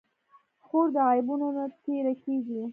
خور 0.65 0.87
د 0.95 0.97
عیبونو 1.09 1.47
نه 1.57 1.65
تېره 1.85 2.13
کېږي. 2.23 2.61